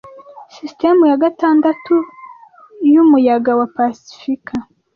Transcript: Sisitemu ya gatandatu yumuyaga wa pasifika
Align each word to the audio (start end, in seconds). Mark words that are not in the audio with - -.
Sisitemu 0.53 1.03
ya 1.11 1.17
gatandatu 1.23 1.95
yumuyaga 2.93 3.51
wa 3.59 3.67
pasifika 3.75 4.53